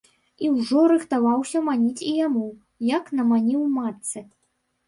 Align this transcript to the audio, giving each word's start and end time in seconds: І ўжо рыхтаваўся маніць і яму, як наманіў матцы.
І 0.45 0.47
ўжо 0.53 0.79
рыхтаваўся 0.91 1.61
маніць 1.67 2.05
і 2.13 2.15
яму, 2.27 2.47
як 2.97 3.15
наманіў 3.19 3.63
матцы. 3.79 4.27